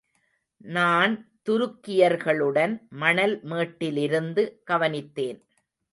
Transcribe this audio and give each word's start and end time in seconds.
நான் 0.69 1.13
துருக்கியர்களுடன், 1.49 2.73
மணல் 2.95 3.35
மேட்டிலிருந்து 3.43 4.45
கவனித்தேன். 4.71 5.39